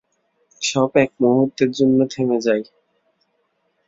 [0.61, 2.63] সব একমুহূর্তের জন্যে থেমে যায়।